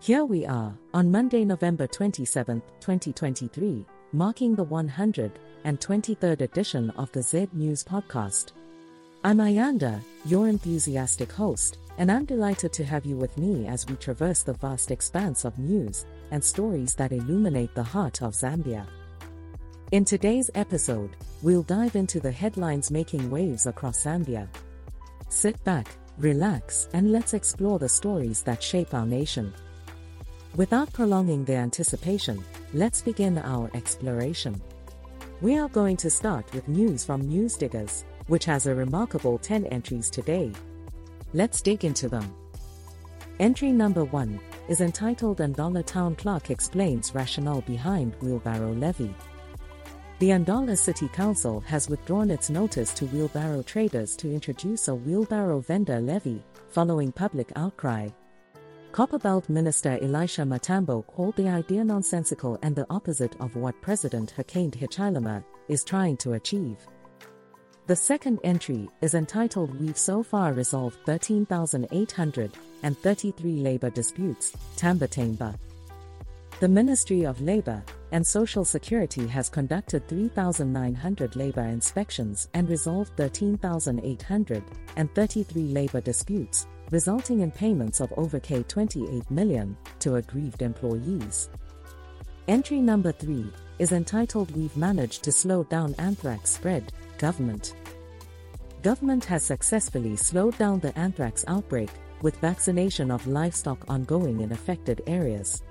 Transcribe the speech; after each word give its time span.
Here 0.00 0.24
we 0.26 0.44
are, 0.44 0.76
on 0.92 1.10
Monday, 1.10 1.44
November 1.44 1.86
27, 1.86 2.62
2023, 2.80 3.84
marking 4.12 4.54
the 4.54 4.64
123rd 4.64 6.40
edition 6.42 6.90
of 6.90 7.10
the 7.12 7.22
Z 7.22 7.48
News 7.54 7.82
Podcast. 7.82 8.52
I'm 9.24 9.38
Ayanda, 9.38 10.00
your 10.26 10.48
enthusiastic 10.48 11.32
host, 11.32 11.78
and 11.96 12.12
I'm 12.12 12.26
delighted 12.26 12.74
to 12.74 12.84
have 12.84 13.06
you 13.06 13.16
with 13.16 13.36
me 13.38 13.66
as 13.66 13.86
we 13.86 13.96
traverse 13.96 14.42
the 14.42 14.52
vast 14.52 14.90
expanse 14.90 15.46
of 15.46 15.58
news 15.58 16.04
and 16.30 16.44
stories 16.44 16.94
that 16.96 17.12
illuminate 17.12 17.74
the 17.74 17.82
heart 17.82 18.22
of 18.22 18.34
Zambia. 18.34 18.86
In 19.92 20.04
today's 20.04 20.50
episode, 20.54 21.16
we'll 21.42 21.62
dive 21.62 21.96
into 21.96 22.20
the 22.20 22.30
headlines 22.30 22.90
making 22.90 23.30
waves 23.30 23.66
across 23.66 24.04
Zambia. 24.04 24.46
Sit 25.30 25.62
back, 25.64 25.88
relax, 26.18 26.88
and 26.92 27.10
let's 27.10 27.32
explore 27.34 27.78
the 27.78 27.88
stories 27.88 28.42
that 28.42 28.62
shape 28.62 28.92
our 28.92 29.06
nation. 29.06 29.52
Without 30.56 30.90
prolonging 30.94 31.44
the 31.44 31.54
anticipation, 31.54 32.42
let's 32.72 33.02
begin 33.02 33.36
our 33.36 33.70
exploration. 33.74 34.58
We 35.42 35.58
are 35.58 35.68
going 35.68 35.98
to 35.98 36.08
start 36.08 36.50
with 36.54 36.66
news 36.66 37.04
from 37.04 37.28
Newsdiggers, 37.28 38.04
which 38.28 38.46
has 38.46 38.66
a 38.66 38.74
remarkable 38.74 39.36
10 39.36 39.66
entries 39.66 40.08
today. 40.08 40.50
Let's 41.34 41.60
dig 41.60 41.84
into 41.84 42.08
them. 42.08 42.34
Entry 43.38 43.70
number 43.70 44.06
1 44.06 44.40
is 44.70 44.80
entitled 44.80 45.40
Ndola 45.40 45.84
Town 45.84 46.16
Clerk 46.16 46.50
Explains 46.50 47.14
Rationale 47.14 47.60
Behind 47.60 48.14
Wheelbarrow 48.22 48.72
Levy. 48.72 49.14
The 50.20 50.30
Ndola 50.30 50.78
City 50.78 51.08
Council 51.08 51.60
has 51.66 51.90
withdrawn 51.90 52.30
its 52.30 52.48
notice 52.48 52.94
to 52.94 53.04
wheelbarrow 53.08 53.60
traders 53.60 54.16
to 54.16 54.32
introduce 54.32 54.88
a 54.88 54.94
wheelbarrow 54.94 55.60
vendor 55.60 56.00
levy, 56.00 56.42
following 56.70 57.12
public 57.12 57.52
outcry. 57.56 58.08
Copperbelt 58.96 59.48
Minister 59.50 59.98
Elisha 60.00 60.40
Matambo 60.40 61.06
called 61.06 61.36
the 61.36 61.50
idea 61.50 61.84
nonsensical 61.84 62.58
and 62.62 62.74
the 62.74 62.86
opposite 62.88 63.36
of 63.40 63.54
what 63.54 63.78
President 63.82 64.32
Hakainde 64.34 64.74
Hichilema 64.74 65.44
is 65.68 65.84
trying 65.84 66.16
to 66.16 66.32
achieve. 66.32 66.78
The 67.88 67.94
second 67.94 68.40
entry 68.42 68.88
is 69.02 69.12
entitled 69.12 69.78
We've 69.78 69.98
so 69.98 70.22
far 70.22 70.54
resolved 70.54 70.96
13,833 71.04 73.60
labor 73.60 73.90
disputes, 73.90 74.56
Tambatamba. 74.78 75.58
The 76.60 76.68
Ministry 76.68 77.26
of 77.26 77.42
Labor 77.42 77.84
and 78.12 78.26
Social 78.26 78.64
Security 78.64 79.26
has 79.26 79.50
conducted 79.50 80.08
3,900 80.08 81.36
labor 81.36 81.66
inspections 81.66 82.48
and 82.54 82.66
resolved 82.66 83.14
13,833 83.18 85.62
labor 85.64 86.00
disputes, 86.00 86.66
resulting 86.90 87.40
in 87.40 87.50
payments 87.50 88.00
of 88.00 88.12
over 88.16 88.38
K28 88.38 89.30
million 89.30 89.76
to 90.00 90.16
aggrieved 90.16 90.62
employees. 90.62 91.48
Entry 92.48 92.80
number 92.80 93.12
3 93.12 93.50
is 93.78 93.92
entitled 93.92 94.54
We've 94.56 94.76
Managed 94.76 95.22
to 95.24 95.32
Slow 95.32 95.64
Down 95.64 95.94
Anthrax 95.98 96.50
Spread, 96.50 96.92
Government. 97.18 97.74
Government 98.82 99.24
has 99.24 99.42
successfully 99.42 100.16
slowed 100.16 100.56
down 100.58 100.78
the 100.80 100.96
anthrax 100.96 101.44
outbreak, 101.48 101.90
with 102.22 102.36
vaccination 102.36 103.10
of 103.10 103.26
livestock 103.26 103.84
ongoing 103.88 104.40
in 104.40 104.52
affected 104.52 105.02
areas. 105.06 105.62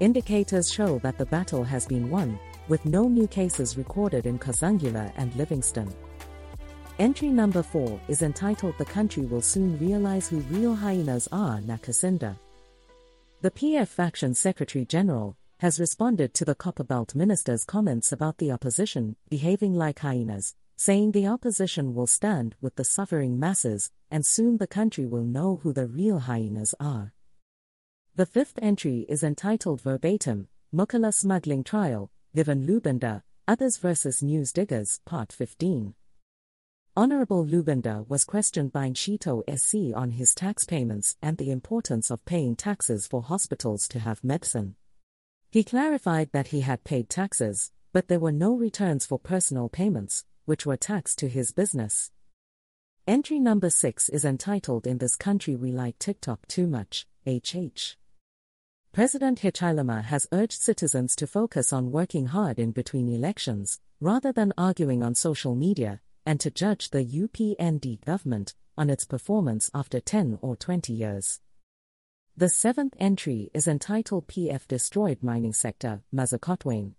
Indicators 0.00 0.70
show 0.70 0.98
that 0.98 1.18
the 1.18 1.26
battle 1.26 1.64
has 1.64 1.86
been 1.86 2.10
won, 2.10 2.38
with 2.68 2.84
no 2.84 3.08
new 3.08 3.26
cases 3.26 3.76
recorded 3.76 4.26
in 4.26 4.38
Kazungula 4.38 5.12
and 5.16 5.34
Livingstone. 5.34 5.94
Entry 6.98 7.30
number 7.30 7.62
4 7.62 7.98
is 8.08 8.20
entitled 8.20 8.76
The 8.76 8.84
Country 8.84 9.24
Will 9.24 9.40
Soon 9.40 9.78
Realize 9.78 10.28
Who 10.28 10.40
Real 10.40 10.74
Hyenas 10.74 11.26
Are 11.32 11.58
Nakacinda. 11.60 12.36
The 13.40 13.50
PF 13.50 13.88
Faction 13.88 14.34
Secretary 14.34 14.84
General 14.84 15.34
has 15.60 15.80
responded 15.80 16.34
to 16.34 16.44
the 16.44 16.54
Copperbelt 16.54 17.14
minister's 17.14 17.64
comments 17.64 18.12
about 18.12 18.36
the 18.36 18.52
opposition 18.52 19.16
behaving 19.30 19.74
like 19.74 20.00
hyenas, 20.00 20.54
saying 20.76 21.12
the 21.12 21.26
opposition 21.26 21.94
will 21.94 22.06
stand 22.06 22.56
with 22.60 22.76
the 22.76 22.84
suffering 22.84 23.40
masses 23.40 23.90
and 24.10 24.24
soon 24.26 24.58
the 24.58 24.66
country 24.66 25.06
will 25.06 25.24
know 25.24 25.60
who 25.62 25.72
the 25.72 25.86
real 25.86 26.18
hyenas 26.18 26.74
are. 26.78 27.14
The 28.16 28.26
fifth 28.26 28.58
entry 28.60 29.06
is 29.08 29.24
entitled 29.24 29.80
Verbatim 29.80 30.48
Mukula 30.74 31.14
Smuggling 31.14 31.64
Trial, 31.64 32.10
Given 32.34 32.66
Lubinda, 32.66 33.22
Others 33.48 33.78
vs. 33.78 34.20
Newsdiggers, 34.20 35.00
Part 35.06 35.32
15. 35.32 35.94
Honorable 36.94 37.46
Lubinda 37.46 38.06
was 38.06 38.26
questioned 38.26 38.70
by 38.70 38.90
Nchito 38.90 39.42
SC 39.48 39.96
on 39.96 40.10
his 40.10 40.34
tax 40.34 40.66
payments 40.66 41.16
and 41.22 41.38
the 41.38 41.50
importance 41.50 42.10
of 42.10 42.22
paying 42.26 42.54
taxes 42.54 43.06
for 43.06 43.22
hospitals 43.22 43.88
to 43.88 43.98
have 43.98 44.22
medicine. 44.22 44.74
He 45.50 45.64
clarified 45.64 46.28
that 46.32 46.48
he 46.48 46.60
had 46.60 46.84
paid 46.84 47.08
taxes, 47.08 47.72
but 47.94 48.08
there 48.08 48.20
were 48.20 48.30
no 48.30 48.54
returns 48.54 49.06
for 49.06 49.18
personal 49.18 49.70
payments, 49.70 50.26
which 50.44 50.66
were 50.66 50.76
taxed 50.76 51.18
to 51.20 51.30
his 51.30 51.50
business. 51.50 52.10
Entry 53.06 53.38
number 53.38 53.70
6 53.70 54.10
is 54.10 54.26
entitled 54.26 54.86
In 54.86 54.98
This 54.98 55.16
Country 55.16 55.56
We 55.56 55.72
Like 55.72 55.98
TikTok 55.98 56.46
Too 56.46 56.66
Much, 56.66 57.06
HH. 57.26 57.96
President 58.92 59.40
Hichilema 59.40 60.04
has 60.04 60.28
urged 60.30 60.60
citizens 60.60 61.16
to 61.16 61.26
focus 61.26 61.72
on 61.72 61.90
working 61.90 62.26
hard 62.26 62.58
in 62.58 62.70
between 62.70 63.08
elections, 63.08 63.80
rather 63.98 64.30
than 64.30 64.52
arguing 64.58 65.02
on 65.02 65.14
social 65.14 65.54
media, 65.54 66.02
and 66.24 66.40
to 66.40 66.50
judge 66.50 66.90
the 66.90 67.04
UPND 67.04 68.04
government 68.04 68.54
on 68.76 68.90
its 68.90 69.04
performance 69.04 69.70
after 69.74 70.00
10 70.00 70.38
or 70.42 70.56
20 70.56 70.92
years. 70.92 71.40
The 72.36 72.48
seventh 72.48 72.94
entry 72.98 73.50
is 73.52 73.68
entitled 73.68 74.26
PF 74.28 74.66
Destroyed 74.66 75.18
Mining 75.22 75.52
Sector, 75.52 76.02
Musokotwane. 76.14 76.94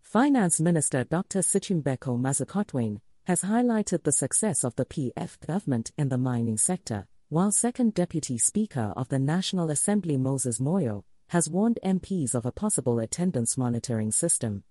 Finance 0.00 0.60
Minister 0.60 1.04
Dr. 1.04 1.40
Situmbeko 1.40 2.20
Musokotwane 2.20 3.00
has 3.24 3.42
highlighted 3.42 4.02
the 4.02 4.12
success 4.12 4.64
of 4.64 4.74
the 4.74 4.84
PF 4.84 5.38
government 5.46 5.92
in 5.96 6.08
the 6.08 6.18
mining 6.18 6.58
sector, 6.58 7.06
while 7.28 7.52
Second 7.52 7.94
Deputy 7.94 8.36
Speaker 8.36 8.92
of 8.96 9.08
the 9.08 9.18
National 9.18 9.70
Assembly 9.70 10.16
Moses 10.16 10.58
Moyo 10.58 11.04
has 11.28 11.48
warned 11.48 11.78
MPs 11.84 12.34
of 12.34 12.44
a 12.44 12.52
possible 12.52 12.98
attendance 12.98 13.56
monitoring 13.56 14.10
system. 14.10 14.64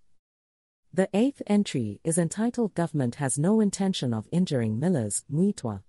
The 0.93 1.07
eighth 1.13 1.41
entry 1.47 2.01
is 2.03 2.17
entitled 2.17 2.73
Government 2.73 3.15
has 3.15 3.39
no 3.39 3.61
intention 3.61 4.13
of 4.13 4.27
injuring 4.29 4.77
millers, 4.77 5.23
Mweetwa. 5.31 5.83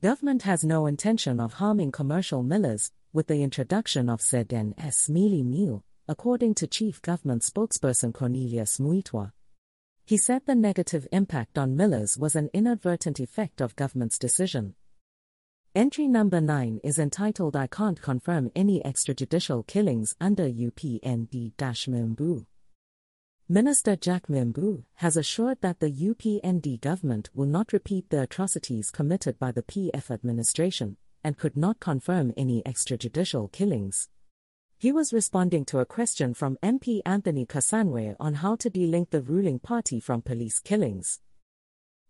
Government 0.00 0.42
has 0.42 0.62
no 0.62 0.86
intention 0.86 1.40
of 1.40 1.54
harming 1.54 1.90
commercial 1.90 2.44
millers, 2.44 2.92
with 3.12 3.26
the 3.26 3.42
introduction 3.42 4.08
of 4.08 4.20
ZNS 4.20 5.10
Mealie 5.10 5.44
Meal, 5.44 5.82
according 6.06 6.54
to 6.54 6.68
Chief 6.68 7.02
Government 7.02 7.42
spokesperson 7.42 8.14
Cornelius 8.14 8.78
Mweetwa. 8.78 9.32
He 10.04 10.16
said 10.16 10.42
the 10.46 10.54
negative 10.54 11.08
impact 11.10 11.58
on 11.58 11.74
millers 11.74 12.16
was 12.16 12.36
an 12.36 12.48
inadvertent 12.52 13.18
effect 13.18 13.60
of 13.60 13.74
government's 13.74 14.20
decision. 14.20 14.76
Entry 15.74 16.06
number 16.06 16.40
9 16.40 16.78
is 16.84 17.00
entitled 17.00 17.56
I 17.56 17.66
Can't 17.66 18.00
Confirm 18.00 18.52
Any 18.54 18.80
Extrajudicial 18.82 19.66
Killings 19.66 20.14
under 20.20 20.44
UPND 20.44 21.54
Mwiimbu. 21.56 22.46
Minister 23.48 23.94
Jack 23.94 24.26
Mwiimbu 24.26 24.82
has 24.94 25.16
assured 25.16 25.60
that 25.60 25.78
the 25.78 25.92
UPND 25.92 26.80
government 26.80 27.30
will 27.32 27.46
not 27.46 27.72
repeat 27.72 28.10
the 28.10 28.22
atrocities 28.22 28.90
committed 28.90 29.38
by 29.38 29.52
the 29.52 29.62
PF 29.62 30.10
administration 30.10 30.96
and 31.22 31.38
could 31.38 31.56
not 31.56 31.78
confirm 31.78 32.32
any 32.36 32.60
extrajudicial 32.64 33.52
killings. 33.52 34.08
He 34.78 34.90
was 34.90 35.12
responding 35.12 35.64
to 35.66 35.78
a 35.78 35.86
question 35.86 36.34
from 36.34 36.58
MP 36.60 37.02
Anthony 37.06 37.46
Kasandwe 37.46 38.16
on 38.18 38.34
how 38.34 38.56
to 38.56 38.68
delink 38.68 39.10
the 39.10 39.22
ruling 39.22 39.60
party 39.60 40.00
from 40.00 40.22
police 40.22 40.58
killings. 40.58 41.20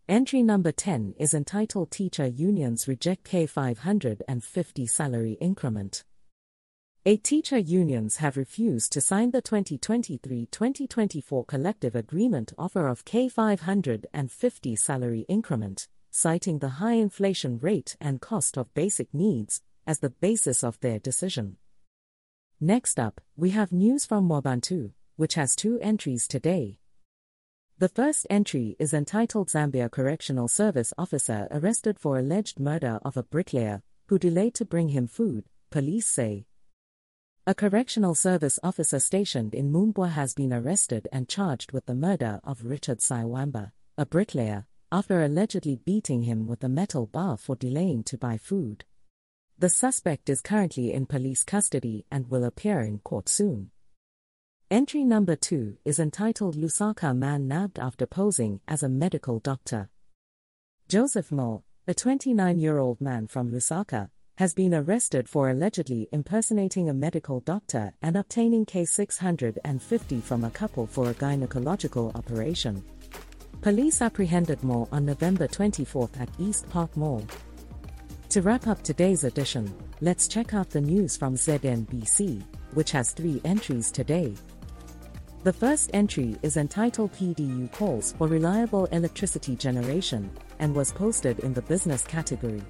Entry 0.09 0.43
number 0.43 0.73
10 0.73 1.17
is 1.19 1.35
entitled 1.35 1.91
Teacher 1.91 2.27
Unions 2.27 2.89
Reject 2.89 3.31
K550 3.31 4.89
Salary 4.89 5.37
Increment. 5.39 6.03
Eight 7.09 7.23
teacher 7.23 7.57
unions 7.57 8.17
have 8.17 8.37
refused 8.37 8.91
to 8.91 9.01
sign 9.01 9.31
the 9.31 9.41
2023 9.41 10.47
2024 10.47 11.45
collective 11.45 11.95
agreement 11.95 12.53
offer 12.59 12.89
of 12.89 13.05
K550 13.05 14.77
salary 14.77 15.25
increment, 15.29 15.87
citing 16.11 16.59
the 16.59 16.81
high 16.83 16.95
inflation 16.95 17.61
rate 17.61 17.97
and 18.01 18.21
cost 18.21 18.59
of 18.59 18.75
basic 18.75 19.15
needs 19.15 19.63
as 19.87 20.01
the 20.01 20.11
basis 20.11 20.65
of 20.65 20.81
their 20.81 20.99
decision. 20.99 21.59
Next 22.61 22.99
up, 22.99 23.21
we 23.37 23.51
have 23.51 23.71
news 23.71 24.05
from 24.05 24.29
Mwebantu, 24.29 24.91
which 25.15 25.35
has 25.35 25.55
two 25.55 25.79
entries 25.81 26.27
today. 26.27 26.81
The 27.79 27.89
first 27.89 28.27
entry 28.29 28.75
is 28.81 28.93
entitled 28.93 29.49
Zambia 29.49 29.89
Correctional 29.93 30.49
Service 30.49 30.93
Officer 30.99 31.47
arrested 31.53 32.01
for 32.01 32.19
alleged 32.19 32.59
murder 32.59 32.99
of 33.05 33.17
a 33.17 33.23
bricklayer 33.23 33.83
who 34.09 34.19
delayed 34.19 34.55
to 34.55 34.65
bring 34.65 34.89
him 34.89 35.07
food, 35.07 35.45
police 35.71 36.09
say. 36.09 36.47
A 37.49 37.55
correctional 37.55 38.17
service 38.17 38.59
officer 38.65 38.99
stationed 38.99 39.55
in 39.55 39.71
Mumbwa 39.71 40.11
has 40.11 40.35
been 40.35 40.53
arrested 40.53 41.07
and 41.13 41.29
charged 41.29 41.71
with 41.71 41.87
the 41.87 41.95
murder 41.95 42.41
of 42.43 42.65
Richard 42.65 42.99
Saiwamba, 42.99 43.71
a 43.97 44.05
bricklayer, 44.05 44.67
after 44.91 45.23
allegedly 45.23 45.77
beating 45.77 46.25
him 46.25 46.49
with 46.49 46.65
a 46.65 46.69
metal 46.69 47.07
bar 47.07 47.37
for 47.37 47.55
delaying 47.55 48.03
to 48.03 48.19
buy 48.19 48.37
food. 48.37 48.85
The 49.61 49.69
suspect 49.69 50.29
is 50.29 50.41
currently 50.41 50.93
in 50.93 51.07
police 51.07 51.45
custody 51.45 52.05
and 52.11 52.29
will 52.29 52.43
appear 52.43 52.81
in 52.81 52.99
court 52.99 53.29
soon. 53.29 53.71
Entry 54.69 55.05
number 55.05 55.37
2 55.37 55.77
is 55.85 56.01
entitled 56.01 56.57
Lusaka 56.57 57.17
Man 57.17 57.47
Nabbed 57.47 57.79
After 57.79 58.07
Posing 58.07 58.59
as 58.67 58.83
a 58.83 58.89
Medical 58.89 59.39
Doctor. 59.39 59.89
Joseph 60.89 61.31
Mo, 61.31 61.63
a 61.87 61.95
29 61.95 62.59
year 62.59 62.79
old 62.79 63.01
man 63.01 63.29
from 63.29 63.53
Lusaka, 63.53 64.11
has 64.37 64.53
been 64.53 64.75
arrested 64.75 65.27
for 65.29 65.49
allegedly 65.49 66.09
impersonating 66.13 66.91
a 66.91 66.95
medical 66.95 67.41
doctor 67.41 67.93
and 68.03 68.17
obtaining 68.17 68.67
K650 68.67 70.23
from 70.23 70.45
a 70.45 70.51
couple 70.51 70.87
for 70.87 71.09
a 71.09 71.15
gynecological 71.15 72.15
operation. 72.15 72.85
Police 73.63 74.03
apprehended 74.03 74.63
Mo 74.63 74.89
on 74.93 75.07
November 75.07 75.47
24 75.47 76.11
at 76.21 76.29
East 76.39 76.69
Park 76.69 76.95
Mall. 76.97 77.25
To 78.29 78.43
wrap 78.43 78.67
up 78.67 78.83
today's 78.83 79.25
edition, 79.25 79.73
let's 80.03 80.29
check 80.29 80.53
out 80.53 80.69
the 80.69 80.83
news 80.83 81.17
from 81.17 81.35
ZNBC, 81.35 82.43
which 82.75 82.91
has 82.91 83.13
three 83.13 83.41
entries 83.45 83.91
today. 83.91 84.35
The 85.45 85.53
first 85.53 85.91
entry 85.95 86.37
is 86.43 86.59
entitled 86.59 87.13
PDU 87.15 87.73
Calls 87.73 88.13
for 88.19 88.27
Reliable 88.27 88.85
Electricity 88.87 89.57
Generation 89.57 90.31
and 90.59 90.75
was 90.75 90.93
posted 90.93 91.39
in 91.39 91.55
the 91.55 91.63
business 91.63 92.03
category. 92.03 92.63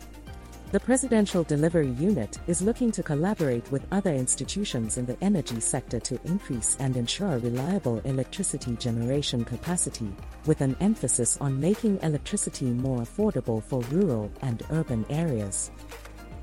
The 0.73 0.81
Presidential 0.81 1.45
Delivery 1.45 1.93
Unit 1.93 2.41
is 2.49 2.61
looking 2.61 2.91
to 2.91 3.03
collaborate 3.05 3.71
with 3.71 3.87
other 3.93 4.13
institutions 4.13 4.99
in 4.99 5.07
the 5.07 5.17
energy 5.23 5.61
sector 5.61 6.01
to 6.01 6.19
increase 6.25 6.77
and 6.81 6.97
ensure 6.97 7.39
reliable 7.39 8.01
electricity 8.01 8.75
generation 8.75 9.45
capacity, 9.45 10.13
with 10.45 10.63
an 10.63 10.77
emphasis 10.81 11.39
on 11.41 11.61
making 11.61 12.01
electricity 12.03 12.67
more 12.67 12.99
affordable 12.99 13.63
for 13.63 13.81
rural 13.93 14.29
and 14.43 14.65
urban 14.71 15.07
areas. 15.09 15.71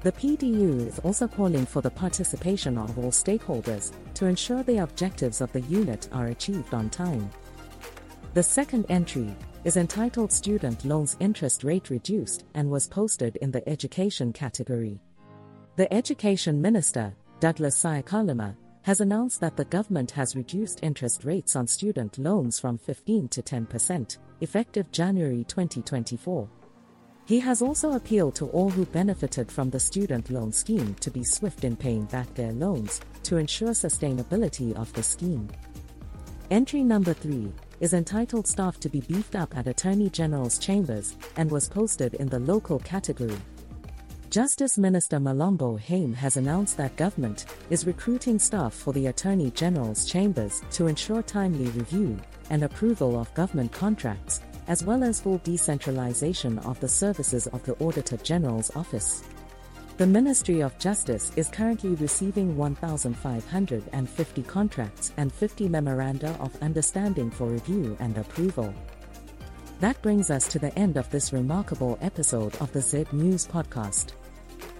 The 0.03 0.13
PDU 0.13 0.87
is 0.87 0.99
also 0.99 1.27
calling 1.27 1.65
for 1.65 1.81
the 1.81 1.91
participation 1.91 2.77
of 2.77 2.97
all 2.97 3.11
stakeholders 3.11 3.91
to 4.13 4.25
ensure 4.25 4.63
the 4.63 4.77
objectives 4.77 5.41
of 5.41 5.51
the 5.51 5.61
unit 5.61 6.07
are 6.13 6.27
achieved 6.27 6.73
on 6.73 6.89
time. 6.89 7.29
The 8.35 8.43
second 8.43 8.85
entry 8.87 9.35
is 9.63 9.77
entitled 9.77 10.31
Student 10.31 10.83
Loans 10.83 11.15
Interest 11.21 11.63
Rate 11.63 11.89
Reduced 11.89 12.43
and 12.53 12.69
was 12.69 12.87
posted 12.87 13.37
in 13.37 13.49
the 13.49 13.67
Education 13.67 14.33
category. 14.33 14.99
The 15.77 15.91
Education 15.93 16.61
Minister, 16.61 17.13
Douglas 17.39 17.81
Syakalima, 17.81 18.55
has 18.81 18.99
announced 18.99 19.39
that 19.39 19.55
the 19.55 19.65
government 19.65 20.11
has 20.11 20.35
reduced 20.35 20.83
interest 20.83 21.23
rates 21.23 21.55
on 21.55 21.65
student 21.65 22.17
loans 22.17 22.59
from 22.59 22.77
15 22.77 23.29
to 23.29 23.41
10%, 23.41 24.17
effective 24.41 24.91
January 24.91 25.45
2024. 25.45 26.49
He 27.25 27.39
has 27.39 27.61
also 27.61 27.93
appealed 27.93 28.35
to 28.35 28.47
all 28.47 28.69
who 28.69 28.85
benefited 28.87 29.49
from 29.49 29.69
the 29.69 29.79
student 29.79 30.29
loan 30.29 30.51
scheme 30.51 30.93
to 30.95 31.09
be 31.09 31.23
swift 31.23 31.63
in 31.63 31.77
paying 31.77 32.03
back 32.05 32.33
their 32.33 32.51
loans 32.51 32.99
to 33.23 33.37
ensure 33.37 33.69
sustainability 33.69 34.75
of 34.75 34.91
the 34.91 35.03
scheme. 35.03 35.47
Entry 36.51 36.83
number 36.83 37.13
3 37.13 37.49
is 37.79 37.93
entitled 37.93 38.47
Staff 38.47 38.79
to 38.79 38.89
be 38.89 39.01
Beefed 39.01 39.35
Up 39.35 39.55
at 39.57 39.67
Attorney 39.67 40.09
General's 40.09 40.57
Chambers 40.57 41.17
and 41.37 41.49
was 41.51 41.69
posted 41.69 42.13
in 42.15 42.27
the 42.27 42.39
local 42.39 42.79
category. 42.79 43.37
Justice 44.29 44.77
Minister 44.77 45.19
Mulambo 45.19 45.79
Haimbe 45.79 46.15
has 46.15 46.37
announced 46.37 46.75
that 46.77 46.95
government 46.95 47.45
is 47.69 47.85
recruiting 47.85 48.39
staff 48.39 48.73
for 48.73 48.91
the 48.91 49.07
Attorney 49.07 49.51
General's 49.51 50.05
chambers 50.05 50.63
to 50.71 50.87
ensure 50.87 51.21
timely 51.21 51.65
review 51.71 52.17
and 52.49 52.63
approval 52.63 53.19
of 53.19 53.33
government 53.35 53.71
contracts, 53.71 54.41
as 54.67 54.83
well 54.83 55.03
as 55.03 55.21
full 55.21 55.37
decentralization 55.43 56.57
of 56.59 56.79
the 56.79 56.87
services 56.87 57.45
of 57.47 57.63
the 57.63 57.77
Auditor 57.83 58.17
General's 58.17 58.75
office. 58.75 59.23
The 59.95 60.07
Ministry 60.07 60.61
of 60.61 60.75
Justice 60.79 61.31
is 61.35 61.49
currently 61.49 61.91
receiving 61.95 62.57
1,550 62.57 64.43
contracts 64.43 65.13
and 65.17 65.31
50 65.31 65.69
memoranda 65.69 66.35
of 66.39 66.59
understanding 66.63 67.29
for 67.29 67.45
review 67.45 67.95
and 67.99 68.17
approval. 68.17 68.73
That 69.81 70.01
brings 70.01 70.31
us 70.31 70.47
to 70.47 70.57
the 70.57 70.75
end 70.79 70.97
of 70.97 71.11
this 71.11 71.31
remarkable 71.31 71.99
episode 72.01 72.55
of 72.59 72.71
the 72.71 72.81
Z 72.81 73.05
News 73.11 73.45
podcast. 73.45 74.13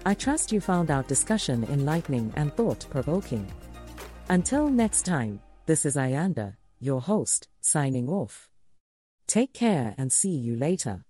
I 0.04 0.14
trust 0.14 0.50
you 0.50 0.60
found 0.60 0.90
our 0.90 1.04
discussion 1.04 1.62
enlightening 1.70 2.32
and 2.34 2.52
thought 2.52 2.84
provoking. 2.90 3.46
Until 4.28 4.68
next 4.68 5.02
time, 5.02 5.38
this 5.66 5.86
is 5.86 5.94
Ayanda, 5.94 6.56
your 6.80 7.00
host, 7.00 7.46
signing 7.60 8.08
off. 8.08 8.50
Take 9.28 9.54
care 9.54 9.94
and 9.96 10.12
see 10.12 10.34
you 10.34 10.56
later. 10.56 11.04